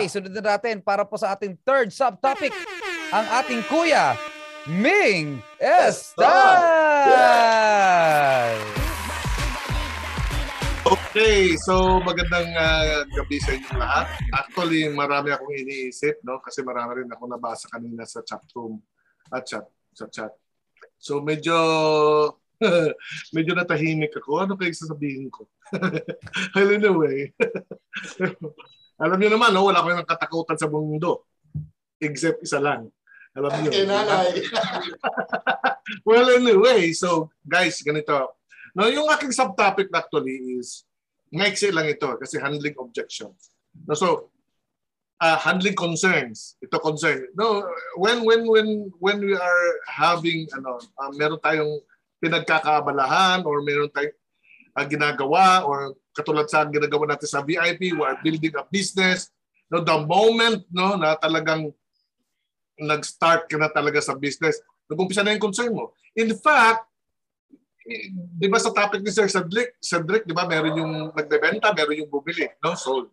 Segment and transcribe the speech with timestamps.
[0.00, 2.56] Okay, sunod na natin para po sa ating third subtopic.
[3.12, 4.16] Ang ating kuya,
[4.64, 6.24] Ming Estal!
[10.88, 14.08] Okay, so magandang uh, gabi sa inyo lahat.
[14.32, 16.40] Actually, marami akong iniisip, no?
[16.40, 18.80] Kasi marami rin ako nabasa kanina sa chat room
[19.28, 20.32] at chat, sa chat.
[20.96, 21.60] So medyo
[23.36, 24.48] medyo natahimik ako.
[24.48, 25.44] Ano kayo sasabihin ko?
[26.56, 27.36] anyway,
[29.00, 31.24] alam niyo naman, no, wala ko ng katakutan sa mundo.
[31.96, 32.92] Except isa lang.
[33.32, 33.70] Alam niyo.
[33.72, 34.44] Kinanay.
[36.08, 38.36] well, anyway, so guys, ganito.
[38.76, 40.84] No, yung aking subtopic actually is
[41.32, 43.54] maiksi lang ito kasi handling objections.
[43.88, 44.30] No, so
[45.22, 46.58] uh, handling concerns.
[46.60, 47.30] Ito concern.
[47.38, 47.64] No,
[47.96, 51.80] when when when when we are having ano, uh, meron tayong
[52.20, 54.16] pinagkakaabalahan or meron tayong
[54.76, 59.30] uh, ginagawa or katulad sa ginagawa natin sa VIP, we are building a business.
[59.70, 61.70] No, the moment no na talagang
[62.80, 65.94] nag-start ka na talaga sa business, nag-umpisa na yung concern mo.
[66.16, 66.90] In fact,
[68.36, 72.10] di ba sa topic ni Sir Cedric, Cedric, di ba, meron yung nagbebenta, meron yung
[72.12, 72.74] bumili, no?
[72.74, 73.12] Sold.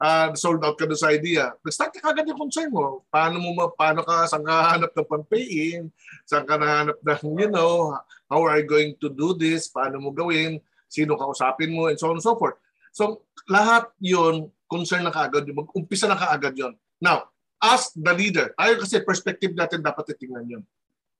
[0.00, 1.52] Uh, sold out ka doon sa idea.
[1.60, 3.04] Nag-start ka kagad yung concern mo.
[3.12, 5.92] Paano mo, paano ka, saan ka hanap ng pampayin?
[6.24, 7.92] Saan ka nahanap ng, you know,
[8.24, 9.68] how are you going to do this?
[9.68, 10.56] Paano mo gawin?
[10.88, 11.92] Sino kausapin mo?
[11.92, 12.56] And so on and so forth.
[12.96, 15.68] So, lahat yon concern na kaagad yun.
[15.68, 16.72] Mag-umpisa na kaagad yon.
[16.96, 17.28] Now,
[17.60, 20.64] as the leader, tayo kasi perspective natin dapat itingnan yun.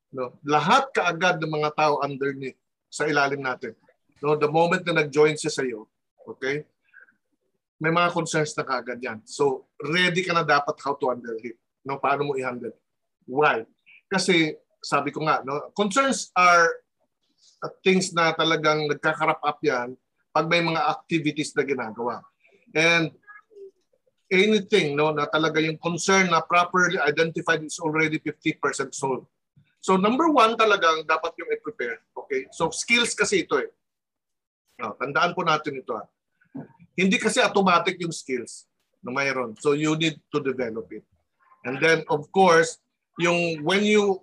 [0.09, 0.41] No?
[0.41, 2.57] Lahat kaagad ng mga tao underneath
[2.89, 3.77] sa ilalim natin.
[4.25, 5.89] No, the moment na nag-join siya sa iyo,
[6.29, 6.65] okay?
[7.81, 9.25] May mga concerns na kaagad yan.
[9.25, 11.57] So, ready ka na dapat how to handle it.
[11.81, 12.77] No, paano mo i-handle.
[13.25, 13.65] Why?
[14.13, 14.53] Kasi
[14.85, 16.69] sabi ko nga, no, concerns are
[17.81, 19.97] things na talagang nagkakarap up yan
[20.33, 22.21] pag may mga activities na ginagawa.
[22.77, 23.13] And
[24.31, 29.27] anything no na talaga yung concern na properly identified is already 50% solved.
[29.83, 32.05] So number one talagang dapat yung i-prepare.
[32.15, 32.47] Okay?
[32.55, 33.69] So skills kasi ito eh.
[34.81, 35.93] No, tandaan po natin ito.
[35.93, 36.05] Ha.
[36.95, 38.67] Hindi kasi automatic yung skills
[39.01, 39.57] na mayroon.
[39.59, 41.05] So you need to develop it.
[41.65, 42.81] And then of course,
[43.21, 44.21] yung when you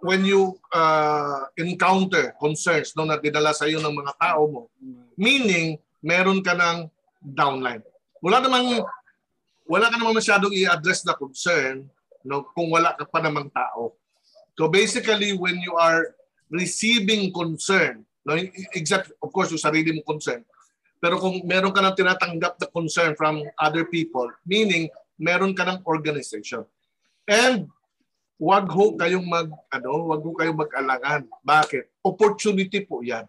[0.00, 4.62] when you uh, encounter concerns no, na dinala sa iyo ng mga tao mo,
[5.14, 6.88] meaning meron ka ng
[7.20, 7.84] downline.
[8.24, 8.84] Wala namang
[9.70, 11.86] wala ka namang masyadong i-address na concern
[12.26, 13.94] no, kung wala ka pa namang tao.
[14.58, 16.12] So basically, when you are
[16.50, 18.36] receiving concern, no,
[18.74, 20.44] exact, of course, yung sarili mo concern,
[21.00, 25.80] pero kung meron ka ng tinatanggap na concern from other people, meaning meron ka ng
[25.88, 26.62] organization.
[27.24, 27.72] And
[28.36, 31.24] wag ho kayong mag ano, wag ho kayong mag-alangan.
[31.40, 31.88] Bakit?
[32.04, 33.24] Opportunity po 'yan.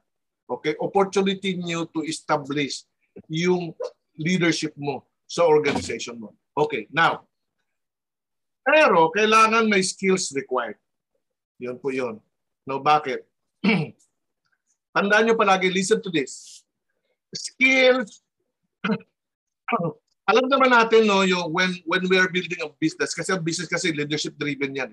[0.52, 0.76] Okay?
[0.84, 2.84] Opportunity niyo to establish
[3.32, 3.72] yung
[4.20, 6.36] leadership mo sa organization mo.
[6.52, 7.24] Okay, now.
[8.62, 10.78] Pero kailangan may skills required.
[11.56, 12.20] Yun po yun.
[12.68, 13.26] No, bakit?
[14.96, 16.61] Tandaan nyo palagi, listen to this.
[17.34, 18.22] Skills.
[20.32, 23.68] Alam naman natin no, yung when when we are building a business kasi ang business
[23.68, 24.92] kasi leadership driven yan.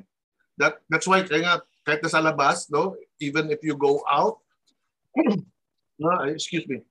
[0.59, 1.56] That that's why kaya nga
[1.87, 4.43] kahit na sa labas, no, even if you go out,
[5.97, 6.82] no, excuse me.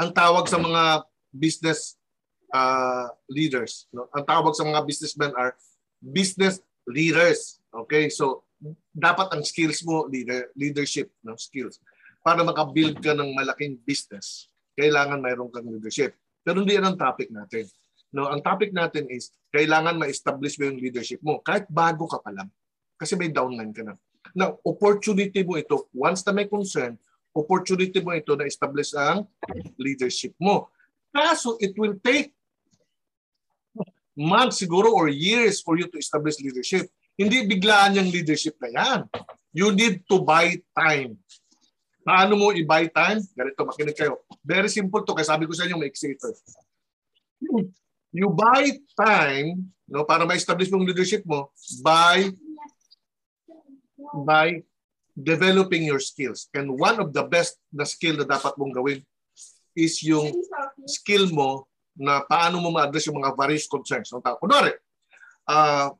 [0.00, 2.00] Ang tawag sa mga business
[2.52, 5.54] uh, leaders, no, ang tawag sa mga businessmen are
[6.02, 7.60] business leaders.
[7.70, 8.10] Okay?
[8.10, 8.44] So
[8.92, 11.80] dapat ang skills mo, leader, leadership no, skills.
[12.20, 16.14] Para makabuild ka ng malaking business, kailangan mayroon kang leadership.
[16.40, 17.68] Pero hindi yan ang topic natin.
[18.10, 22.34] No, ang topic natin is kailangan ma-establish mo yung leadership mo kahit bago ka pa
[22.34, 22.50] lang.
[22.98, 23.94] Kasi may downline ka na.
[24.34, 26.98] Now, opportunity mo ito, once na may concern,
[27.32, 29.24] opportunity mo ito na establish ang
[29.78, 30.68] leadership mo.
[31.10, 32.34] Kaso, it will take
[34.14, 36.90] months siguro or years for you to establish leadership.
[37.16, 39.00] Hindi biglaan yung leadership na yan.
[39.50, 41.18] You need to buy time.
[42.00, 43.20] Paano mo i-buy time?
[43.36, 44.24] Ganito, makinig kayo.
[44.40, 45.12] Very simple to.
[45.12, 46.28] Kaya sabi ko sa inyo, make ito.
[48.10, 51.54] You buy time no, para ma-establish mong leadership mo
[51.84, 52.32] by
[54.26, 54.64] by
[55.14, 56.48] developing your skills.
[56.56, 59.00] And one of the best na skill na dapat mong gawin
[59.76, 60.32] is yung
[60.88, 64.10] skill mo na paano mo ma-address yung mga various concerns.
[64.40, 64.72] Kunwari,
[65.46, 65.92] uh,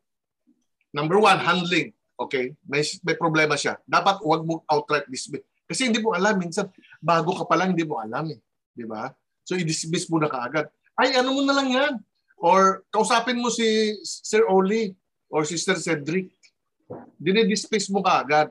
[0.90, 1.94] Number one, handling.
[2.18, 2.54] Okay?
[2.66, 3.78] May, may problema siya.
[3.86, 5.46] Dapat huwag mo outright dismiss.
[5.70, 6.34] Kasi hindi mo alam.
[6.34, 6.66] Minsan,
[6.98, 8.42] bago ka pa lang, hindi mo alam eh.
[8.74, 9.06] Di ba?
[9.46, 10.66] So, i-dismiss mo na kaagad.
[10.98, 11.92] Ay, ano mo na lang yan.
[12.42, 14.90] Or kausapin mo si Sir Oli
[15.30, 16.34] or Sister Cedric.
[17.22, 18.50] Dinidismiss mo kaagad.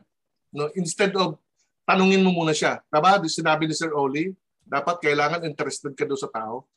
[0.56, 0.72] No?
[0.80, 1.36] Instead of
[1.84, 2.80] tanungin mo muna siya.
[2.88, 3.20] Diba?
[3.28, 4.32] Sinabi ni Sir Oli,
[4.64, 6.70] dapat kailangan interested ka doon sa tao.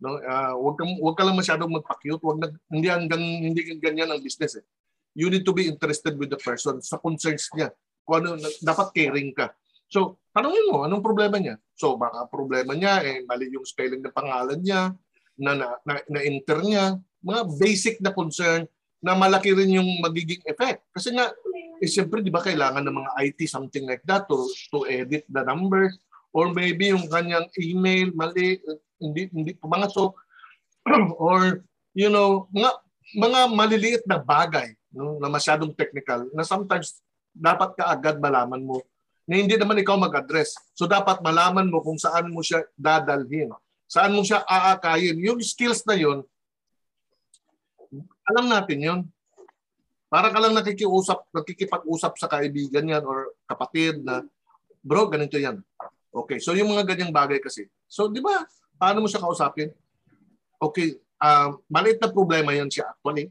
[0.00, 4.08] No, uh, wag ka wag ka lang masyadong magpa-cute, wag na, hindi hanggang hindi ganyan
[4.08, 4.64] ang business eh.
[5.12, 7.68] You need to be interested with the person sa concerns niya.
[8.18, 9.54] Ano dapat caring ka.
[9.90, 11.58] So, tanungin mo anong problema niya.
[11.74, 14.94] So, baka problema niya eh mali yung spelling ng pangalan niya,
[15.40, 18.68] na na, na, na enter niya, mga basic na concern
[19.00, 20.84] na malaki rin yung magiging effect.
[20.92, 21.32] Kasi nga,
[21.80, 24.36] eh, siyempre, di ba, kailangan ng mga IT, something like that, to,
[24.68, 25.96] to edit the numbers,
[26.36, 28.60] or maybe yung kanyang email, mali,
[29.00, 29.88] hindi, hindi mga
[31.16, 31.64] or,
[31.96, 32.70] you know, mga,
[33.16, 37.00] mga maliliit na bagay, no, na masyadong technical, na sometimes
[37.34, 38.82] dapat ka agad malaman mo
[39.24, 40.58] na hindi naman ikaw mag-address.
[40.74, 43.54] So dapat malaman mo kung saan mo siya dadalhin.
[43.86, 45.18] Saan mo siya aakayin.
[45.22, 46.26] Yung skills na yon
[48.30, 49.00] alam natin yon
[50.10, 54.26] para ka lang nakikiusap, nakikipag-usap sa kaibigan yan or kapatid na,
[54.82, 55.62] bro, ganito yan.
[56.10, 57.70] Okay, so yung mga ganyang bagay kasi.
[57.86, 58.42] So, di ba,
[58.74, 59.70] paano mo siya kausapin?
[60.58, 63.30] Okay, uh, maliit na problema yan siya actually.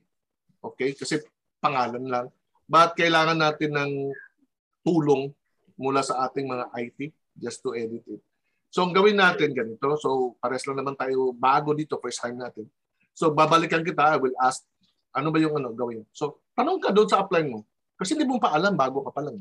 [0.63, 1.19] Okay, kasi
[1.60, 2.28] pangalan lang.
[2.69, 3.92] But kailangan natin ng
[4.86, 5.33] tulong
[5.74, 7.00] mula sa ating mga IT
[7.33, 8.21] just to edit it.
[8.69, 9.98] So, ang gawin natin ganito.
[9.98, 12.69] So, pares lang naman tayo bago dito, first time natin.
[13.18, 14.13] So, babalikan kita.
[14.13, 14.62] I will ask,
[15.18, 16.06] ano ba yung ano gawin?
[16.13, 17.63] So, Tanong ka doon sa upline mo.
[17.95, 19.39] Kasi hindi mo pa alam, bago ka pa lang.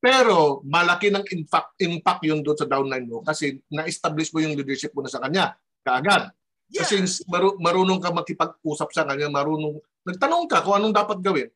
[0.00, 4.94] Pero malaki ng impact, impact yun doon sa downline mo kasi na-establish mo yung leadership
[4.96, 6.32] mo na sa kanya kaagad.
[6.72, 6.86] Yeah.
[6.86, 9.76] Kasi maru- marunong ka makipag-usap sa kanya, marunong
[10.08, 11.48] nagtanong ka kung anong dapat gawin.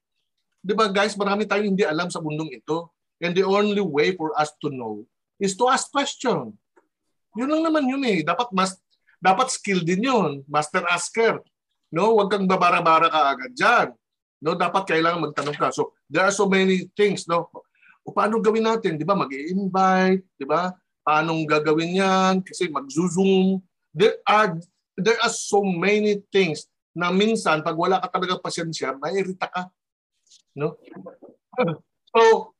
[0.63, 2.95] 'Di ba guys, marami tayong hindi alam sa mundong ito.
[3.23, 5.07] And the only way for us to know
[5.39, 6.55] is to ask question.
[7.35, 8.23] Yun lang naman yun eh.
[8.23, 8.79] Dapat mas
[9.19, 10.31] dapat skill din yun.
[10.47, 11.43] Master asker.
[11.93, 13.89] No, wag kang babara-bara ka agad diyan.
[14.43, 15.71] No, dapat kailangan magtanong ka.
[15.71, 17.47] So, there are so many things, no?
[18.03, 19.15] O paano gawin natin, 'di ba?
[19.15, 20.75] Mag-invite, 'di ba?
[21.07, 22.35] Paano gagawin 'yan?
[22.43, 23.63] Kasi mag-zoom.
[23.95, 24.59] There are
[24.99, 29.71] there are so many things na minsan pag wala ka talaga pasensya, mairita ka.
[30.57, 30.77] No?
[32.13, 32.53] So,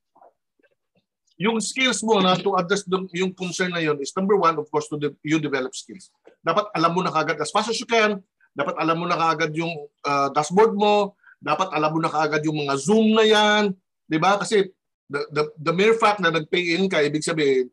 [1.37, 4.89] yung skills mo na to address yung concern na yun is number one, of course,
[4.89, 6.09] to de- you develop skills.
[6.41, 8.17] Dapat alam mo na kagad as fast as you can,
[8.57, 12.65] dapat alam mo na kagad yung uh, dashboard mo, dapat alam mo na kaagad yung
[12.65, 13.77] mga Zoom na yan.
[14.09, 14.41] Di ba?
[14.41, 14.73] Kasi
[15.11, 17.69] the, the, the mere fact na nag-pay in ka, ibig sabihin,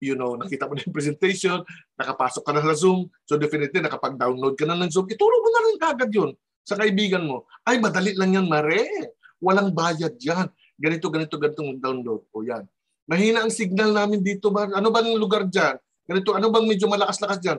[0.00, 1.60] you know, nakita mo na yung presentation,
[1.98, 5.62] nakapasok ka na sa Zoom, so definitely nakapag-download ka na ng Zoom, ituro mo na
[5.66, 6.30] rin kagad yun
[6.64, 7.48] sa kaibigan mo.
[7.64, 9.16] Ay, madali lang yan, mare.
[9.38, 10.46] Walang bayad yan.
[10.78, 12.22] Ganito, ganito, ganito download.
[12.30, 12.66] O yan.
[13.08, 14.52] Mahina ang signal namin dito.
[14.52, 14.68] Ba?
[14.68, 15.80] Ano bang lugar dyan?
[16.04, 17.58] Ganito, ano bang medyo malakas-lakas dyan?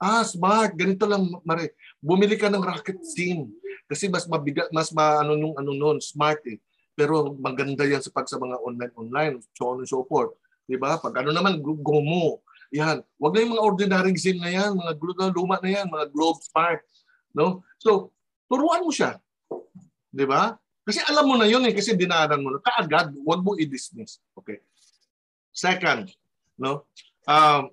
[0.00, 0.76] Ah, smart.
[0.76, 1.76] Ganito lang, mare.
[2.00, 3.48] Bumili ka ng rocket sim.
[3.90, 6.60] Kasi mas mabigat, mas maano nung ano noon, smart eh.
[6.94, 10.36] Pero maganda yan sa pag sa mga online-online, so on and so forth.
[10.68, 11.00] Di ba?
[11.00, 12.44] Pag ano naman, Gomo.
[12.70, 13.02] Yan.
[13.18, 14.94] Wag na yung mga ordinary SIM na yan, mga
[15.34, 16.80] luma na yan, mga Globe Smart.
[17.34, 17.66] No?
[17.82, 18.14] So,
[18.46, 19.18] turuan mo siya.
[20.14, 20.54] Di ba?
[20.84, 22.64] Kasi alam mo na yun eh, kasi dinaanan mo na.
[22.64, 24.18] Kaagad, wag mo i-dismiss.
[24.34, 24.64] Okay.
[25.52, 26.08] Second,
[26.56, 26.88] no?
[27.28, 27.70] Um,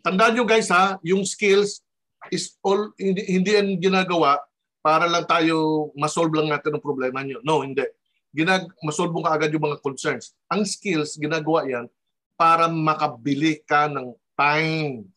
[0.00, 1.84] tandaan nyo guys ha, yung skills
[2.32, 4.40] is all hindi, hindi yan ginagawa
[4.80, 7.42] para lang tayo masolve lang natin ang problema nyo.
[7.42, 7.82] No, hindi.
[8.30, 10.34] Ginag masolve mo kaagad yung mga concerns.
[10.46, 11.86] Ang skills, ginagawa yan
[12.36, 15.08] para makabili ka ng time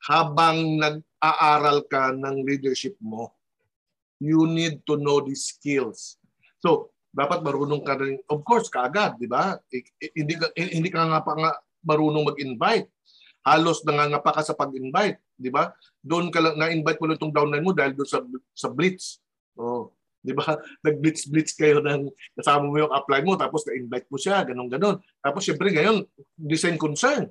[0.00, 3.36] habang nag-aaral ka ng leadership mo.
[4.20, 6.20] You need to know the skills.
[6.60, 9.56] So, dapat marunong ka rin, of course, kaagad, di ba?
[10.14, 11.50] Hindi, hindi ka nga pa nga
[11.82, 12.92] marunong mag-invite
[13.44, 15.72] halos nangangapa ka sa pag-invite, di ba?
[16.00, 18.20] Doon ka lang na-invite mo lang itong downline mo dahil doon sa
[18.52, 19.20] sa blitz.
[19.56, 20.44] Oh, di ba?
[20.84, 25.00] Nag-blitz-blitz kayo ng kasama mo yung apply mo tapos na-invite mo siya, ganun ganon.
[25.24, 26.04] Tapos syempre ngayon,
[26.36, 27.28] design concern.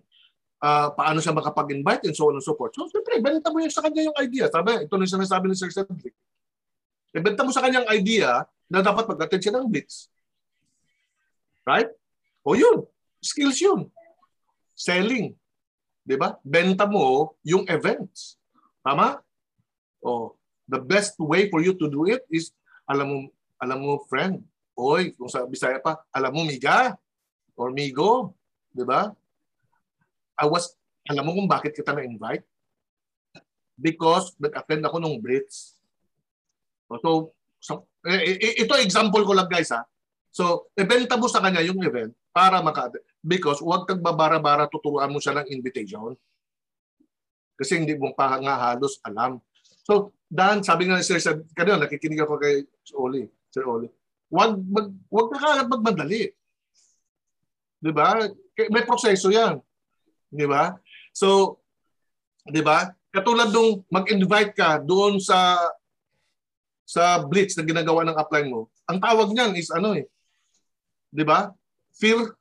[0.60, 2.75] Uh, paano siya makapag-invite and so on and so forth.
[2.75, 4.51] So syempre, benta mo yung sa kanya yung idea.
[4.51, 6.12] Sabi, ito na yung sinasabi ni Sir Cedric.
[7.16, 10.10] Ibenta mo sa kanyang idea na dapat mag-attend siya ng blitz.
[11.66, 11.89] Right?
[12.46, 12.86] O yun.
[13.20, 13.89] Skills yun.
[14.78, 15.39] Selling.
[16.10, 16.42] 'di ba?
[16.42, 18.42] Benta mo yung events.
[18.82, 19.22] Tama?
[20.01, 20.34] Oh,
[20.66, 22.50] the best way for you to do it is
[22.89, 23.18] alam mo
[23.62, 24.42] alam mo friend,
[24.74, 26.98] oy, kung sa Bisaya pa, alam mo miga
[27.54, 28.34] or migo,
[28.74, 29.13] 'di ba?
[30.34, 30.74] I was
[31.06, 32.46] alam mo kung bakit kita na-invite?
[33.78, 35.79] Because nag-attend ako nung Blitz.
[36.98, 39.86] So, so eh, eh, ito example ko lang guys ha.
[40.34, 42.89] So, ibenta mo sa kanya yung event para maka
[43.22, 46.17] because huwag kang babara-bara tuturuan mo siya ng invitation.
[47.60, 49.41] Kasi hindi mo pa nga halos alam.
[49.84, 52.62] So, Dan, sabi nga ni Sir, sabi, kanina nakikinig ako kay
[52.93, 53.89] Oli, Sir Oli.
[54.29, 56.29] Huwag, mag, huwag ka kagad magmadali.
[57.81, 58.22] Di ba?
[58.69, 59.58] May proseso yan.
[60.29, 60.77] Di ba?
[61.10, 61.58] So,
[62.46, 62.93] di ba?
[63.10, 65.58] Katulad nung mag-invite ka doon sa
[66.89, 70.10] sa blitz na ginagawa ng upline mo, ang tawag niyan is ano eh,
[71.13, 71.53] di ba?
[72.01, 72.34] Fear,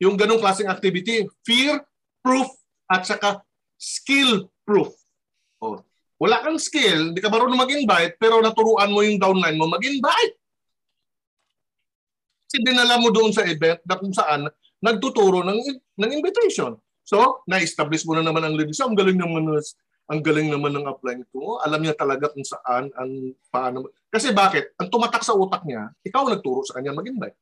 [0.00, 1.84] yung ganong klaseng activity, fear
[2.24, 2.48] proof
[2.88, 3.44] at saka
[3.76, 4.96] skill proof.
[5.60, 5.84] Oh.
[6.16, 10.40] Wala kang skill, hindi ka marunong mag-invite, pero naturuan mo yung downline mo mag-invite.
[12.48, 14.48] Kasi dinala mo doon sa event na kung saan
[14.80, 15.60] nagtuturo ng,
[16.00, 16.80] ng invitation.
[17.04, 18.88] So, na-establish mo na naman ang leadership.
[18.88, 19.44] Ang galing naman
[20.06, 21.58] ang galing naman ng upline ko.
[21.58, 23.90] Alam niya talaga kung saan, ang paano.
[24.06, 24.70] Kasi bakit?
[24.78, 27.34] Ang tumatak sa utak niya, ikaw nagturo sa kanya mag-invite.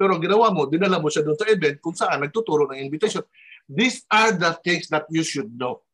[0.00, 3.20] Pero ang ginawa mo, dinala mo siya doon sa event kung saan nagtuturo ng invitation.
[3.68, 5.84] These are the things that you should know.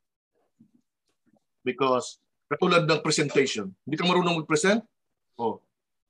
[1.66, 4.86] Because katulad ng presentation, hindi ka marunong mag-present,
[5.34, 5.58] oh,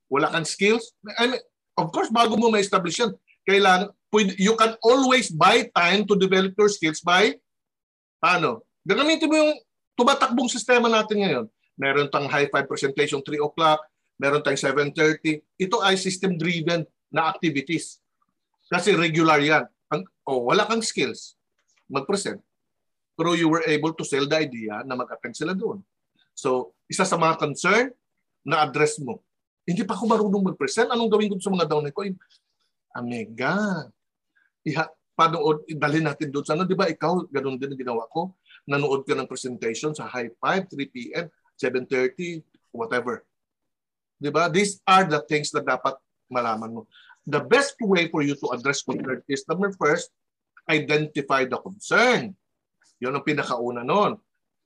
[0.05, 0.93] wala kang skills.
[1.17, 1.41] I mean,
[1.81, 3.17] of course, bago mo ma-establish yan,
[3.47, 3.89] kailangan,
[4.37, 7.33] you can always buy time to develop your skills by,
[8.21, 8.61] paano?
[8.85, 9.53] Gagamitin mo yung
[9.97, 11.45] tumatakbong sistema natin ngayon.
[11.75, 13.81] Meron tayong high five presentation 3 o'clock,
[14.21, 14.61] meron tayong
[14.93, 15.41] 7.30.
[15.57, 17.99] Ito ay system-driven na activities.
[18.69, 19.65] Kasi regular yan.
[19.89, 21.33] Ang, oh, wala kang skills
[21.89, 22.39] mag-present.
[23.17, 25.81] Pero you were able to sell the idea na mag-attend sila doon.
[26.37, 27.89] So, isa sa mga concern
[28.45, 29.25] na address mo.
[29.65, 30.93] Hindi pa ako marunong mag-present.
[30.93, 32.05] Anong gawin ko sa mga downline ko?
[32.93, 33.89] Amiga,
[34.61, 34.85] iha,
[35.17, 36.45] panood, dalhin natin doon.
[36.45, 40.33] Sana, di ba ikaw, ganun din ang ginawa ko nanood ka ng presentation sa High
[40.41, 42.43] 5, 3 p.m., 7.30,
[42.73, 43.23] whatever.
[44.19, 44.51] Di ba?
[44.51, 45.95] These are the things na dapat
[46.27, 46.81] malaman mo.
[47.25, 50.11] The best way for you to address concern is number first,
[50.69, 52.33] identify the concern.
[53.01, 54.17] Yun ang pinakauna noon.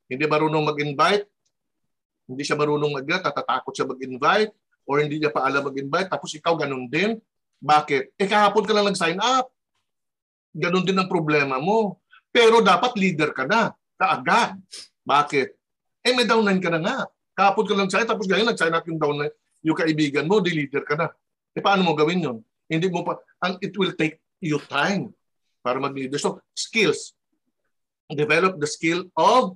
[0.09, 1.27] Hindi marunong mag-invite,
[2.25, 4.51] hindi siya marunong mag tatatakot siya mag-invite,
[4.89, 7.19] or hindi niya pa alam mag-invite, tapos ikaw ganun din.
[7.59, 8.15] Bakit?
[8.15, 9.51] Eh kahapon ka lang nag-sign up.
[10.55, 12.01] Ganun din ang problema mo.
[12.29, 14.55] Pero dapat leader ka na kaagad.
[15.03, 15.47] Bakit?
[16.07, 16.97] Eh may downline ka na nga.
[17.35, 20.87] Kapot ka lang sign tapos ngayon nag-sign up yung downline, yung kaibigan mo, di leader
[20.87, 21.11] ka na.
[21.51, 22.37] Eh paano mo gawin yun?
[22.71, 25.11] Hindi mo pa, ang it will take you time
[25.59, 26.15] para mag-leader.
[26.15, 27.11] So, skills.
[28.09, 29.53] Develop the skill of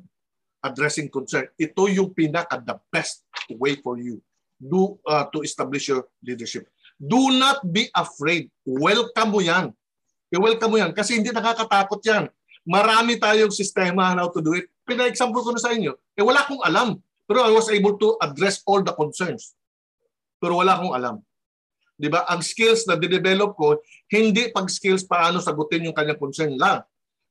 [0.61, 1.49] addressing concern.
[1.57, 4.21] Ito yung pinaka the best way for you
[4.61, 6.69] do uh, to establish your leadership.
[6.95, 8.47] Do not be afraid.
[8.63, 9.75] Welcome mo yan.
[10.31, 12.31] I-welcome mo yan kasi hindi nakakatakot yan.
[12.63, 14.71] Marami tayong sistema how to do it.
[14.87, 15.95] Pina-example ko na sa inyo.
[16.15, 16.99] Eh wala akong alam.
[17.27, 19.55] Pero I was able to address all the concerns.
[20.39, 21.15] Pero wala akong alam.
[21.99, 22.27] 'Di ba?
[22.27, 23.79] Ang skills na dinevelop ko,
[24.11, 26.83] hindi pag skills paano sagutin yung kanyang concern lang.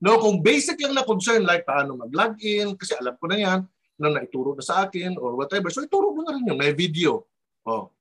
[0.02, 3.60] No, kung basic lang na concern like paano mag-login, kasi alam ko na 'yan,
[4.02, 5.70] na naituro na sa akin or whatever.
[5.70, 6.58] So ituro mo na rin yun.
[6.58, 7.22] May video.
[7.62, 7.92] Oh.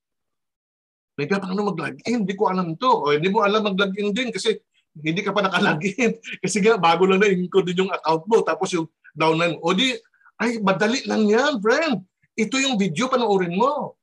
[1.20, 2.02] May paano mag-login?
[2.02, 2.90] Hindi ko alam to.
[2.90, 4.58] O hindi mo alam mag-login din kasi
[5.00, 6.20] hindi ka pa nakalagin.
[6.44, 7.48] Kasi nga, bago lang na din
[7.80, 8.44] yung account mo.
[8.44, 9.64] Tapos yung downline mo.
[9.64, 9.96] O di,
[10.42, 12.04] ay, madali lang yan, friend.
[12.36, 13.96] Ito yung video, panoorin mo.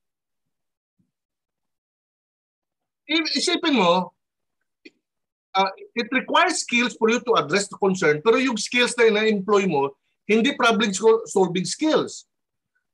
[3.08, 4.12] Isipin mo,
[5.56, 9.64] uh, it requires skills for you to address the concern, pero yung skills na na-employ
[9.64, 9.96] mo,
[10.28, 10.92] hindi problem
[11.24, 12.28] solving skills,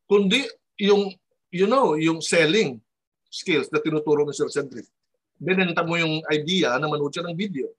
[0.06, 0.46] kundi
[0.78, 1.10] yung,
[1.50, 2.78] you know, yung selling
[3.26, 4.86] skills na tinuturo ng Sir Cedric.
[5.34, 7.74] Binenta mo yung idea na manood siya ng video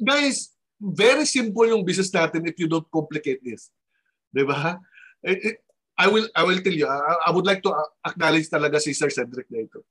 [0.00, 3.70] guys, very simple yung business natin if you don't complicate this.
[4.34, 4.78] Di ba?
[5.94, 7.70] I will I will tell you, I, I would like to
[8.02, 9.86] acknowledge talaga si Sir Cedric na ito.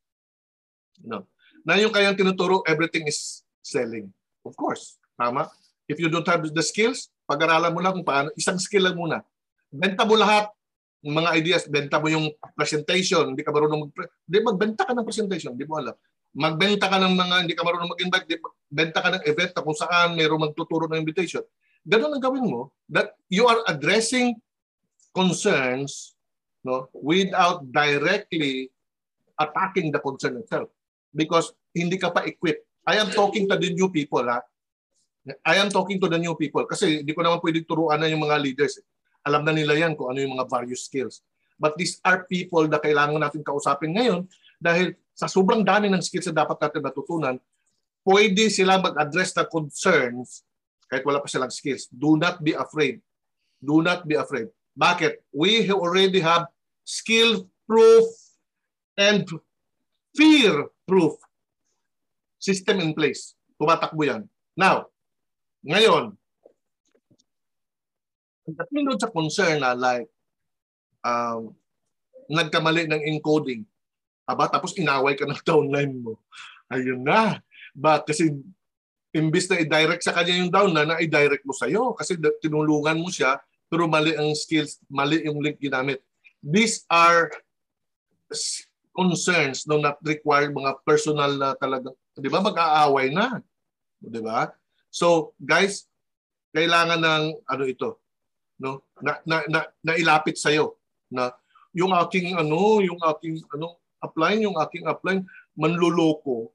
[1.03, 1.25] No.
[1.63, 4.11] Na yung kayang tinuturo, everything is selling.
[4.43, 4.99] Of course.
[5.15, 5.47] Tama?
[5.87, 9.23] If you don't have the skills, pag-aralan mo lang kung paano, isang skill lang muna.
[9.71, 10.51] Benta mo lahat
[11.03, 13.91] mga ideas, benta mo yung presentation, hindi ka marunong mag
[14.23, 15.95] Hindi, magbenta ka ng presentation, hindi mo alam
[16.33, 18.41] magbenta ka ng mga hindi ka marunong mag-invite,
[18.73, 21.45] benta ka ng event kung saan mayroong magtuturo ng invitation.
[21.85, 24.33] Ganun ang gawin mo that you are addressing
[25.13, 26.17] concerns
[26.65, 28.71] no without directly
[29.37, 30.71] attacking the concern itself
[31.13, 32.65] because hindi ka pa equipped.
[32.83, 34.41] I am talking to the new people ha.
[35.45, 38.25] I am talking to the new people kasi hindi ko naman pwedeng turuan na yung
[38.25, 38.81] mga leaders.
[38.81, 38.85] Eh.
[39.23, 41.23] Alam na nila yan kung ano yung mga various skills.
[41.55, 44.27] But these are people na kailangan natin kausapin ngayon
[44.59, 47.35] dahil sa sobrang dami ng skills na dapat natin natutunan,
[48.03, 50.43] pwede sila mag-address ng concerns
[50.89, 51.89] kahit wala pa silang skills.
[51.89, 53.01] Do not be afraid.
[53.63, 54.51] Do not be afraid.
[54.77, 55.21] Bakit?
[55.33, 56.49] We already have
[56.83, 58.05] skill-proof
[58.99, 59.25] and
[60.13, 61.17] fear-proof
[62.37, 63.33] system in place.
[63.57, 64.27] Tumatakbo yan.
[64.53, 64.91] Now,
[65.63, 66.13] ngayon,
[68.43, 70.11] pagdating sa concern na like
[71.01, 71.55] um,
[72.27, 73.63] nagkamali ng encoding,
[74.23, 76.19] Aba, tapos inaway ka ng downline mo.
[76.71, 77.43] Ayun na.
[77.75, 78.31] Ba, kasi
[79.13, 81.93] imbis na i-direct sa kanya yung downline, na i-direct mo sa'yo.
[81.93, 83.37] Kasi tinulungan mo siya
[83.73, 85.97] pero mali ang skills, mali yung link ginamit.
[86.45, 87.33] These are
[88.93, 92.37] concerns no not required mga personal na talaga, 'di ba?
[92.37, 93.41] Mag-aaway na.
[93.97, 94.53] 'Di ba?
[94.93, 95.89] So, guys,
[96.53, 97.97] kailangan ng ano ito,
[98.61, 98.85] no?
[99.01, 100.77] Na na, na, na ilapit sa iyo
[101.09, 101.33] na
[101.73, 105.23] yung aking ano, yung aking ano, upline, yung aking upline
[105.55, 106.51] manloloko.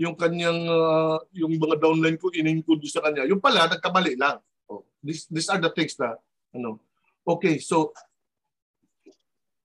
[0.00, 3.28] Yung kanyang uh, yung mga downline ko in-encode sa kanya.
[3.28, 4.40] Yung pala nagkamali lang.
[4.64, 6.16] Oh, this these are the things na
[6.56, 6.80] ano.
[7.20, 7.92] Okay, so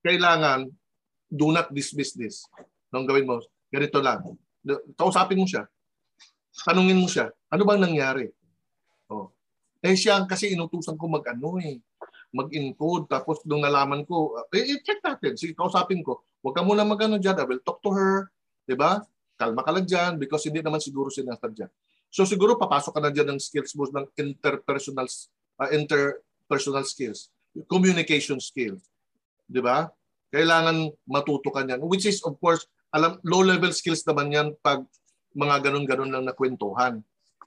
[0.04, 0.68] kailangan
[1.32, 2.44] do not dismiss this.
[2.92, 3.40] Nung gawin mo,
[3.72, 4.22] ganito lang.
[4.94, 5.64] Kausapin mo siya.
[6.68, 8.28] Tanungin mo siya, ano bang nangyari?
[9.08, 9.32] Oh.
[9.84, 11.80] Eh siya kasi inutusan ko mag-ano eh
[12.36, 15.32] mag-encode tapos nung nalaman ko eh, check natin.
[15.40, 16.20] Sige kausapin ko.
[16.44, 18.28] Huwag ka muna magano diyan I will talk to her.
[18.76, 19.00] Ba
[19.40, 21.52] kalma ka lang diyan because hindi naman siguro sinasad
[22.08, 25.08] so siguro papasok ka na diyan ng skills mo ng interpersonal
[25.60, 27.32] uh, interpersonal skills.
[27.66, 28.92] Communication skills.
[29.48, 29.88] Ba
[30.28, 31.80] kailangan matuto ka niyan.
[31.88, 34.84] Which is of course alam low level skills naman yan pag
[35.36, 37.04] mga ganun-ganun lang na kwentuhan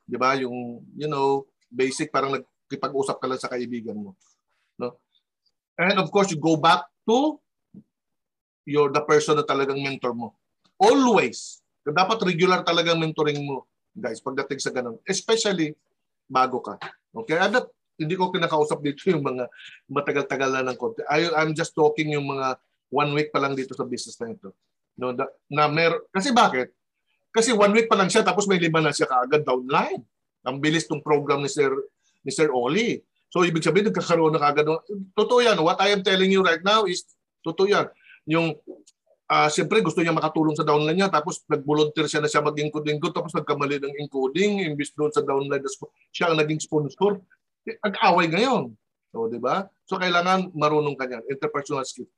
[0.10, 4.17] 'di ba yung you know basic parang nagkipag-usap ka lang sa kaibigan mo
[4.79, 4.95] no?
[5.75, 7.39] And of course you go back to
[8.67, 10.36] your the person na talagang mentor mo.
[10.79, 11.59] Always.
[11.83, 15.00] Dapat regular talagang mentoring mo guys pagdating sa ganun.
[15.03, 15.75] Especially
[16.29, 16.77] bago ka.
[17.12, 17.36] Okay?
[17.36, 17.67] And
[18.00, 19.51] hindi ko kinakausap dito yung mga
[19.91, 21.03] matagal-tagal na ng konti.
[21.12, 22.55] I, I'm just talking yung mga
[22.88, 24.55] one week pa lang dito sa business na ito.
[24.95, 26.71] No na, na mer kasi bakit?
[27.29, 30.01] Kasi one week pa lang siya tapos may lima na siya kaagad downline.
[30.48, 31.70] Ang bilis tong program ni Sir
[32.24, 33.03] ni Sir Oli.
[33.29, 34.65] So ibig sabihin nagkakaroon na kagad.
[35.13, 35.57] Totoo yan.
[35.61, 37.05] What I am telling you right now is
[37.46, 37.85] totoo yan.
[38.25, 38.57] Yung
[39.29, 43.33] uh, siyempre gusto niya makatulong sa downline niya tapos nag-volunteer siya na siya mag-encode-encode tapos
[43.37, 45.61] nagkamali ng encoding imbis doon sa downline
[46.09, 47.22] siya ang naging sponsor.
[47.85, 48.74] Ag-away ngayon.
[49.09, 49.65] So, di ba?
[49.89, 52.09] So kailangan marunong ka niyan, interpersonal skills.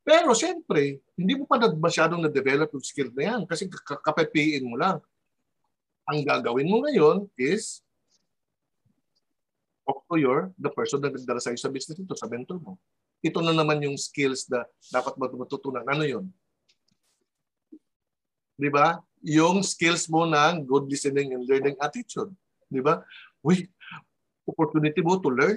[0.00, 3.68] Pero siyempre, hindi mo pa na masyadong na-develop yung skill na yan kasi
[4.00, 5.04] kapepiin mo lang
[6.08, 7.84] ang gagawin mo ngayon is
[9.88, 12.76] talk to your the person na nagdala sa'yo sa business ito, sa mentor mo.
[13.24, 15.88] Ito na naman yung skills na dapat matutunan.
[15.88, 16.28] Ano yun?
[18.60, 19.00] Di ba?
[19.24, 22.30] Yung skills mo ng good listening and learning attitude.
[22.68, 23.00] Di ba?
[23.40, 23.64] Uy,
[24.44, 25.56] opportunity mo to learn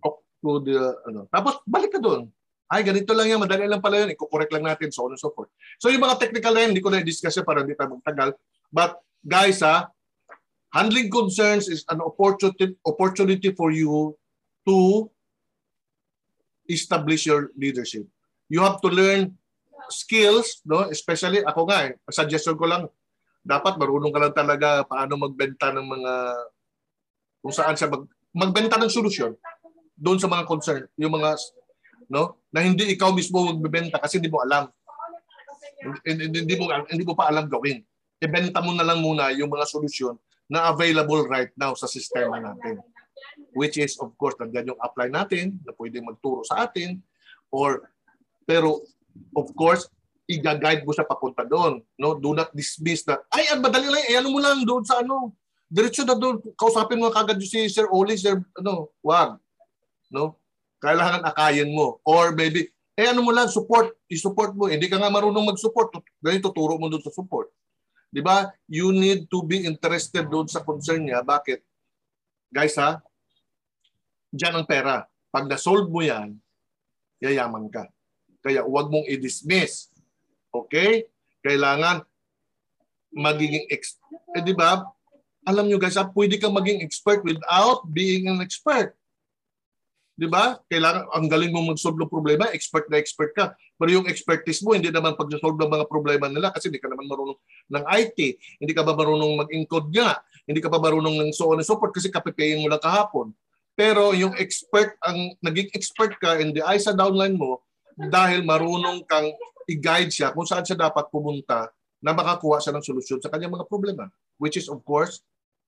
[0.00, 1.28] talk to the ano.
[1.28, 2.32] Tapos balik ka doon.
[2.68, 3.38] Ay, ganito lang yan.
[3.38, 4.16] Madali lang pala yun.
[4.16, 5.52] Iko-correct lang natin, so on and so forth.
[5.78, 8.34] So yung mga technical na yun, hindi ko na i-discuss yan para hindi tayo magtagal.
[8.72, 9.93] But guys ha,
[10.74, 14.18] handling concerns is an opportunity opportunity for you
[14.66, 15.06] to
[16.66, 18.02] establish your leadership.
[18.50, 19.38] You have to learn
[19.86, 20.90] skills, no?
[20.90, 22.90] Especially ako nga, eh, suggestion ko lang
[23.44, 26.12] dapat marunong ka lang talaga paano magbenta ng mga
[27.44, 29.36] kung saan siya mag, magbenta ng solusyon
[29.94, 31.36] doon sa mga concern, yung mga
[32.08, 34.66] no, na hindi ikaw mismo magbebenta kasi hindi mo alam.
[36.02, 37.84] Hindi, hindi mo hindi mo pa alam gawin
[38.24, 40.16] ibenta mo na lang muna yung mga solusyon
[40.48, 42.80] na available right now sa sistema natin.
[43.54, 47.00] Which is, of course, nandiyan yung apply natin na pwedeng magturo sa atin.
[47.48, 47.88] Or,
[48.44, 48.82] pero,
[49.32, 49.88] of course,
[50.26, 51.80] i-guide mo sa papunta doon.
[51.96, 52.18] No?
[52.18, 53.24] Do not dismiss that.
[53.30, 54.04] Ay, ang madali lang.
[54.10, 55.32] Eh, ano mo lang doon sa ano.
[55.70, 56.42] Diretso na doon.
[56.58, 59.38] Kausapin mo kagad si Sir Oli, Sir, ano, wag.
[60.10, 60.36] No?
[60.82, 62.02] Kailangan akayin mo.
[62.04, 63.94] Or maybe, eh ano mo lang, support.
[64.10, 64.68] I-support mo.
[64.68, 65.94] Hindi ka nga marunong mag-support.
[66.20, 67.48] Ganito, tuturo mo doon sa support.
[68.14, 68.54] 'Di ba?
[68.70, 71.26] You need to be interested doon sa concern niya.
[71.26, 71.58] Bakit?
[72.54, 73.02] Guys ha,
[74.30, 75.10] diyan ang pera.
[75.34, 76.38] Pag na-solve mo yan,
[77.18, 77.90] yayaman ka.
[78.38, 79.90] Kaya huwag mong i-dismiss.
[80.54, 81.10] Okay?
[81.42, 82.06] Kailangan
[83.10, 83.98] magiging ex
[84.34, 84.86] eh, di ba?
[85.42, 88.94] Alam nyo guys, ha, pwede kang maging expert without being an expert.
[90.14, 90.54] Di ba?
[90.70, 93.50] Kailangan, ang galing mong mag-solve ng problema, expert na expert ka.
[93.74, 97.10] Pero yung expertise mo, hindi naman pag-solve ng mga problema nila kasi hindi ka naman
[97.10, 97.38] marunong
[97.74, 98.18] ng IT,
[98.62, 101.74] hindi ka ba marunong mag-encode nga, hindi ka pa marunong ng so on and so
[101.74, 103.34] forth kasi kapipayin mo lang kahapon.
[103.74, 107.58] Pero yung expert, ang naging expert ka in the eyes sa downline mo
[107.98, 109.34] dahil marunong kang
[109.66, 113.66] i-guide siya kung saan siya dapat pumunta na makakuha siya ng solusyon sa kanyang mga
[113.66, 114.06] problema.
[114.38, 115.22] Which is of course,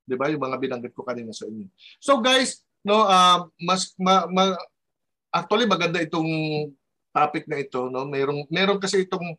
[0.06, 1.66] 'di ba, yung mga binanggit ko kanina sa inyo.
[1.98, 4.54] So guys, no uh, mas ma, ma,
[5.34, 6.30] actually maganda itong
[7.10, 8.06] topic na ito no?
[8.06, 9.34] Merong meron kasi itong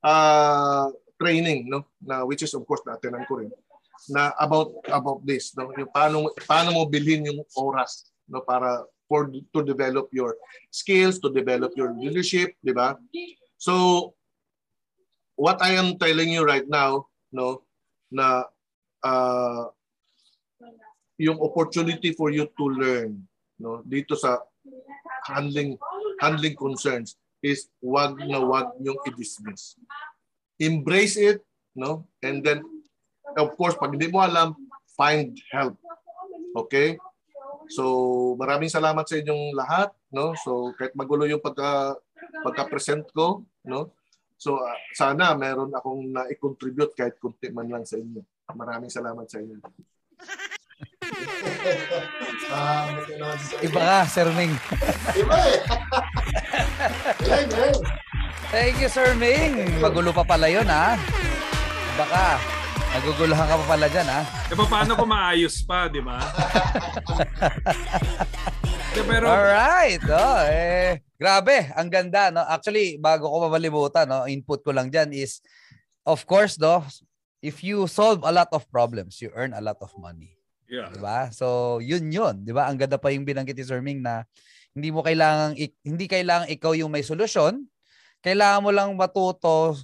[0.00, 0.88] uh,
[1.20, 1.84] training no?
[2.00, 3.52] Na which is of course naatinan ko rin.
[4.08, 5.68] Na about about this no?
[5.76, 8.40] Yung paano paano mo bilhin yung oras no?
[8.40, 10.34] Para for to develop your
[10.72, 12.96] skills to develop your leadership di ba?
[13.60, 14.14] So
[15.36, 17.66] what i am telling you right now no?
[18.08, 18.48] Na
[19.04, 19.68] uh,
[21.16, 23.16] yung opportunity for you to learn
[23.56, 24.36] no dito sa
[25.26, 25.80] handling
[26.20, 29.76] handling concerns is wag na wag yung i-dismiss.
[30.56, 31.44] Embrace it,
[31.76, 32.08] no?
[32.24, 32.64] And then
[33.36, 34.56] of course, pag hindi mo alam,
[34.96, 35.76] find help.
[36.56, 36.96] Okay?
[37.68, 40.32] So, maraming salamat sa inyong lahat, no?
[40.40, 41.98] So, kahit magulo yung pagka
[42.40, 43.92] pagka-present ko, no?
[44.36, 48.20] So, uh, sana meron akong na-contribute kahit kunti man lang sa inyo.
[48.52, 49.58] Maraming salamat sa inyo.
[52.52, 52.86] Ah,
[53.62, 54.54] Iba ka, Sir Ming.
[55.16, 55.60] Iba eh.
[58.54, 59.82] Thank you, Sir Ming.
[59.82, 60.94] Magulo pa pala yun, ha?
[61.96, 62.38] Baka,
[62.94, 64.20] naguguluhan ka pa pala dyan, ha?
[64.46, 66.22] E paano ko maayos pa, di ba?
[68.94, 69.26] yeah, pero...
[69.26, 70.02] Alright.
[70.06, 72.30] Oh, eh, grabe, ang ganda.
[72.30, 72.44] No?
[72.46, 75.42] Actually, bago ko mamalimutan, no, input ko lang dyan is,
[76.06, 76.86] of course, no,
[77.42, 80.35] if you solve a lot of problems, you earn a lot of money.
[80.66, 80.90] Yeah.
[80.90, 81.30] Diba?
[81.30, 82.42] So, yun yun.
[82.42, 82.66] Diba?
[82.66, 84.26] Ang ganda pa yung binanggit ni Sir Ming na
[84.76, 87.64] hindi mo kailangan, hindi kailangan ikaw yung may solusyon.
[88.20, 89.78] Kailangan mo lang matuto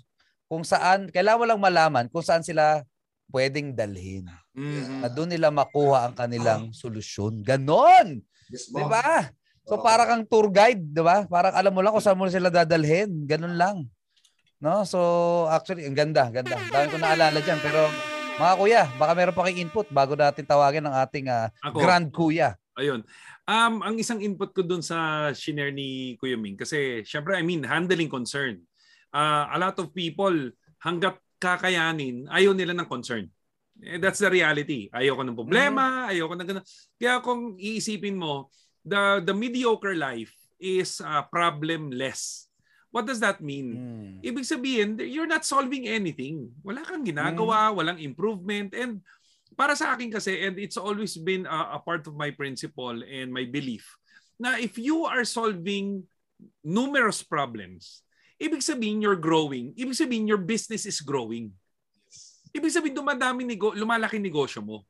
[0.50, 2.84] kung saan, kailangan mo lang malaman kung saan sila
[3.32, 4.28] pwedeng dalhin.
[4.52, 5.00] Mm-hmm.
[5.00, 6.76] Na doon nila makuha ang kanilang oh.
[6.76, 7.40] solusyon.
[7.40, 8.20] Ganon!
[8.52, 9.32] Yes, di ba?
[9.64, 9.82] So oh.
[9.82, 11.24] para kang tour guide, di ba?
[11.24, 13.24] Parang alam mo lang kung saan mo sila dadalhin.
[13.24, 13.88] Ganon lang.
[14.60, 14.84] No?
[14.84, 15.00] So
[15.48, 16.60] actually, ang ganda, ganda.
[16.68, 17.88] Dami ko naalala diyan pero
[18.40, 22.56] mga kuya, baka meron pa kayong input bago natin tawagin ang ating uh, Grand Kuya.
[22.80, 23.04] Ayun.
[23.44, 27.66] Um, ang isang input ko dun sa shinare ni Kuya Ming kasi syempre I mean
[27.66, 28.62] handling concern.
[29.12, 30.32] Uh, a lot of people
[30.80, 33.28] hanggat kakayanin ayaw nila ng concern.
[33.82, 34.86] Eh, that's the reality.
[34.94, 36.10] Ayaw ko ng problema, mm.
[36.14, 36.66] ayaw ko ng ganun.
[36.96, 38.52] Kaya kung iisipin mo,
[38.86, 42.51] the the mediocre life is uh, problemless.
[42.92, 43.68] What does that mean?
[43.72, 44.12] Mm.
[44.20, 46.52] Ibig sabihin, you're not solving anything.
[46.60, 47.76] Wala kang ginagawa, mm.
[47.80, 48.76] walang improvement.
[48.76, 49.00] And
[49.56, 53.32] para sa akin kasi, and it's always been a, a part of my principle and
[53.32, 53.96] my belief,
[54.36, 56.04] na if you are solving
[56.60, 58.04] numerous problems,
[58.36, 59.72] ibig sabihin you're growing.
[59.72, 61.48] Ibig sabihin your business is growing.
[62.52, 64.84] Ibig sabihin dumadami, nego- lumalaki negosyo mo.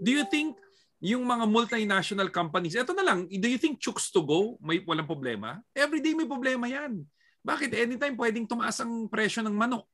[0.00, 0.56] Do you think
[1.04, 5.04] yung mga multinational companies, ito na lang, do you think chooks to go, may walang
[5.04, 5.60] problema?
[5.76, 7.04] Every day may problema yan.
[7.46, 9.86] Bakit anytime pwedeng tumaas ang presyo ng manok?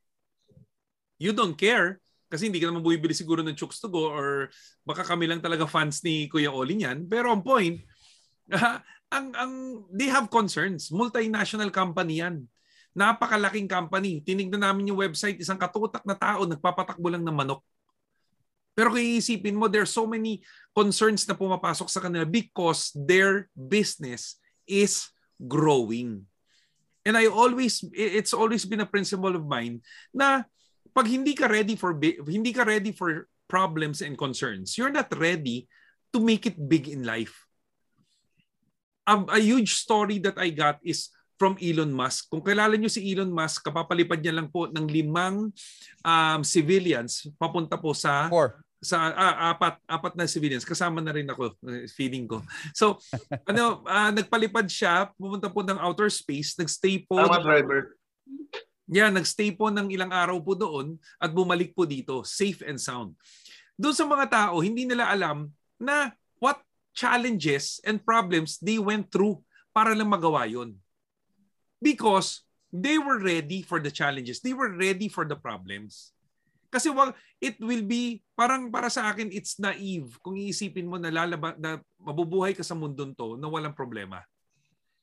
[1.21, 2.01] You don't care
[2.33, 4.49] kasi hindi ka naman bumibili siguro ng Chooks to go or
[4.89, 7.05] baka kami lang talaga fans ni Kuya Oli niyan.
[7.05, 7.77] Pero on point,
[8.49, 8.81] uh,
[9.17, 9.53] ang, ang,
[9.93, 10.89] they have concerns.
[10.89, 12.49] Multinational company yan.
[12.97, 14.25] Napakalaking company.
[14.25, 17.61] Tinignan namin yung website, isang katutak na tao nagpapatakbo lang ng manok.
[18.73, 20.41] Pero kung iisipin mo, there are so many
[20.73, 26.25] concerns na pumapasok sa kanila because their business is growing.
[27.03, 29.83] And I always it's always been a principle of mine
[30.15, 30.47] na
[30.95, 35.69] pag hindi ka ready for hindi ka ready for problems and concerns, you're not ready
[36.15, 37.45] to make it big in life.
[39.05, 41.11] A, a huge story that I got is
[41.43, 42.31] from Elon Musk.
[42.31, 45.51] Kung kilala niyo si Elon Musk, kapapalipad niya lang po ng limang
[46.07, 51.31] um, civilians papunta po sa Four sa ah, apat apat na civilians kasama na rin
[51.31, 52.43] ako eh, feeling ko.
[52.75, 52.99] So
[53.51, 57.95] ano uh, nagpalipad siya pumunta po ng outer space, nagstay po Tama, driver.
[58.91, 63.15] Yeah, nagstay po ng ilang araw po doon at bumalik po dito safe and sound.
[63.79, 66.59] Doon sa mga tao, hindi nila alam na what
[66.93, 69.41] challenges and problems they went through
[69.71, 70.75] para lang magawa 'yon.
[71.79, 72.43] Because
[72.75, 74.43] they were ready for the challenges.
[74.43, 76.11] They were ready for the problems.
[76.73, 81.13] Kasi wag it will be parang para sa akin it's naive kung iisipin mo na
[81.13, 84.25] lalaba na mabubuhay ka sa mundong to na walang problema.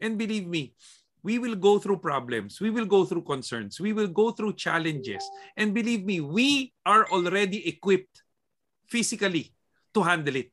[0.02, 0.74] And believe me,
[1.22, 2.58] we will go through problems.
[2.58, 3.78] We will go through concerns.
[3.78, 5.22] We will go through challenges.
[5.54, 8.24] And believe me, we are already equipped
[8.88, 9.54] physically
[9.94, 10.50] to handle it.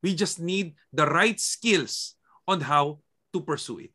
[0.00, 2.14] We just need the right skills
[2.46, 3.02] on how
[3.34, 3.92] to pursue it.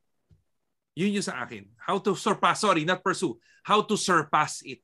[0.94, 1.66] Yun yung sa akin.
[1.80, 3.40] How to surpass, sorry, not pursue.
[3.64, 4.84] How to surpass it.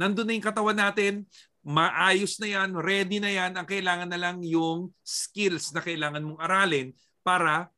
[0.00, 1.28] Nandun na yung katawan natin,
[1.60, 3.52] maayos na yan, ready na yan.
[3.52, 7.68] Ang kailangan na lang yung skills na kailangan mong aralin para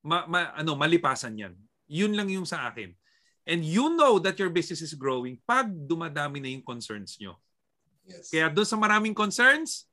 [0.00, 1.52] ma, ma, ano, malipasan yan.
[1.84, 2.96] Yun lang yung sa akin.
[3.44, 7.36] And you know that your business is growing pag dumadami na yung concerns nyo.
[8.08, 8.32] Yes.
[8.32, 9.84] Kaya doon sa maraming concerns,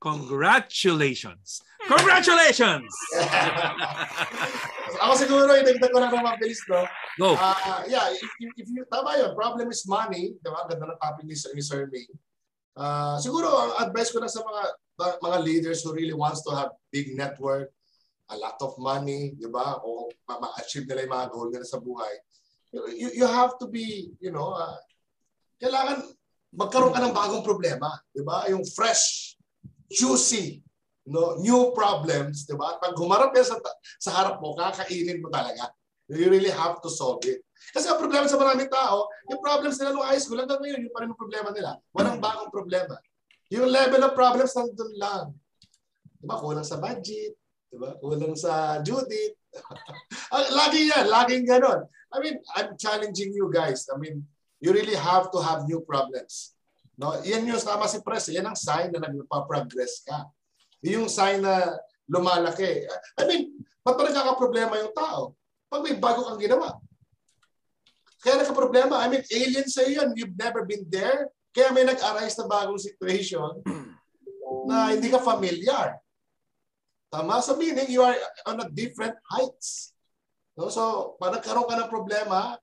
[0.00, 1.62] congratulations!
[1.86, 2.88] Congratulations!
[5.04, 6.84] Ako siguro, idagdag ko lang ng mabilis, no?
[7.16, 7.36] Go.
[7.36, 10.68] Uh, yeah, if, if you, tama yun, problem is money, di ba?
[10.68, 12.10] Ganda ng topic ni, ni Sir Ming.
[12.76, 14.62] Uh, siguro, ang advice ko na sa mga
[15.00, 17.72] mga leaders who really wants to have big network,
[18.30, 19.80] a lot of money, di ba?
[19.80, 22.14] O ma-achieve nila yung mga goal nila sa buhay.
[22.70, 24.78] You, you have to be, you know, uh,
[25.58, 26.06] kailangan
[26.54, 28.46] magkaroon ka ng bagong problema, di ba?
[28.52, 29.29] Yung fresh,
[29.90, 30.62] juicy,
[31.10, 32.78] no, new problems, di ba?
[32.78, 33.58] Pag humarap ka sa,
[33.98, 35.74] sa harap mo, kakainin mo talaga.
[36.10, 37.42] You really have to solve it.
[37.70, 40.94] Kasi ang problema sa maraming tao, yung problems nila nung high school, hanggang ngayon, yung
[40.94, 41.78] pa rin yung problema nila.
[41.94, 42.98] Walang bagong problema.
[43.50, 45.24] Yung level of problems nandun lang.
[46.18, 46.38] Di ba?
[46.38, 47.34] Kulang sa budget.
[47.70, 47.94] Di ba?
[47.98, 49.38] Kulang sa Judith.
[50.58, 51.06] Lagi yan.
[51.06, 51.86] Laging ganon.
[52.10, 53.86] I mean, I'm challenging you guys.
[53.86, 54.26] I mean,
[54.58, 56.58] you really have to have new problems.
[57.00, 58.28] No, yan yung tama si Pres.
[58.28, 60.28] Yan ang sign na nagpa-progress ka.
[60.84, 62.84] Yung sign na lumalaki.
[63.16, 65.32] I mean, ba't pa nagkakaproblema yung tao?
[65.72, 66.76] Pag may bago kang ginawa.
[68.20, 69.00] Kaya nagka-problema.
[69.00, 70.12] I mean, alien sa yan.
[70.12, 71.32] You've never been there.
[71.56, 73.64] Kaya may nag-arise na bagong situation
[74.68, 75.96] na hindi ka familiar.
[77.08, 77.40] Tama?
[77.40, 79.96] So meaning you are on a different heights.
[80.54, 80.68] No?
[80.68, 82.60] So, pag nagkaroon ka ng problema,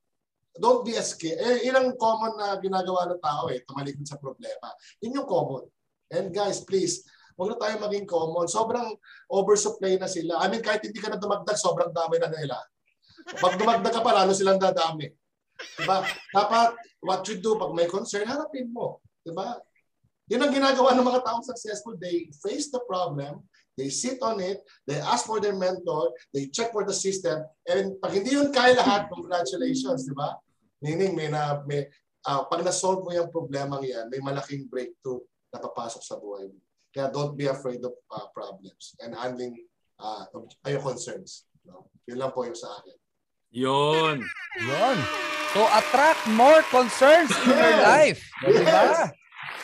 [0.60, 1.40] don't be a scared.
[1.40, 4.74] Eh, ilang common na ginagawa ng tao eh, tumalikod sa problema.
[5.02, 5.66] Yun yung common.
[6.14, 7.04] And guys, please,
[7.36, 8.48] huwag na tayo maging common.
[8.50, 8.96] Sobrang
[9.30, 10.42] oversupply na sila.
[10.42, 12.58] I mean, kahit hindi ka na dumagdag, sobrang dami na nila.
[13.38, 15.12] Pag dumagdag ka pa, lalo silang dadami.
[15.78, 16.06] Diba?
[16.32, 19.02] Dapat, what you do, pag may concern, harapin mo.
[19.26, 19.60] Diba?
[20.28, 21.96] Yun ang ginagawa ng mga taong successful.
[21.96, 23.48] They face the problem,
[23.80, 27.96] they sit on it, they ask for their mentor, they check for the system, and
[28.04, 30.36] pag hindi yun kaya lahat, congratulations, di ba?
[30.82, 31.86] Meaning, may na, may,
[32.26, 36.60] uh, pag na-solve mo yung problema yan, may malaking breakthrough na papasok sa buhay mo.
[36.94, 39.54] Kaya don't be afraid of uh, problems and handling
[40.02, 40.26] uh,
[40.66, 41.46] your concerns.
[41.66, 41.90] No?
[42.08, 42.98] Yun lang po yung sa akin.
[43.52, 44.16] Yun.
[44.60, 44.98] Yun.
[45.56, 47.84] To attract more concerns in your Yes.
[47.88, 48.22] life.
[48.44, 49.12] Di ba?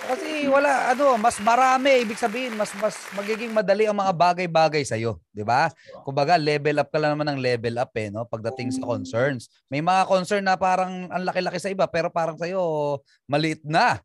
[0.04, 2.04] Kasi wala, ano, mas marami.
[2.04, 5.18] Ibig sabihin, mas mas magiging madali ang mga bagay-bagay sa'yo.
[5.32, 5.72] Di ba?
[6.04, 8.28] Kumbaga, level up ka lang naman ng level up eh, no?
[8.28, 9.48] Pagdating sa concerns.
[9.72, 14.04] May mga concern na parang ang laki-laki sa iba, pero parang sa'yo, maliit na.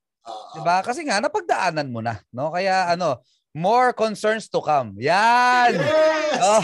[0.55, 0.85] Di ba?
[0.87, 2.21] Kasi nga, napagdaanan mo na.
[2.31, 2.55] No?
[2.55, 3.19] Kaya ano,
[3.57, 4.95] more concerns to come.
[5.03, 5.75] Yan!
[5.75, 6.39] Yes!
[6.39, 6.63] Oh.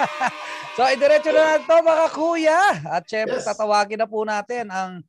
[0.76, 2.60] so, idiretso na lang to mga kuya.
[2.88, 3.46] At syempre, Yes.
[3.46, 5.04] tatawagin na po natin ang